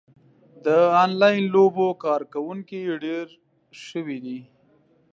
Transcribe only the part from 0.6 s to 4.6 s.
د انلاین لوبو کاروونکي ډېر شوي دي.